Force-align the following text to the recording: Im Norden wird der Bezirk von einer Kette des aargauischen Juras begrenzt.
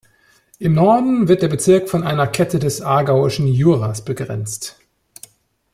Im 0.57 0.73
Norden 0.73 1.27
wird 1.27 1.43
der 1.43 1.47
Bezirk 1.47 1.87
von 1.87 2.01
einer 2.03 2.25
Kette 2.25 2.57
des 2.57 2.81
aargauischen 2.81 3.45
Juras 3.45 4.03
begrenzt. 4.03 4.79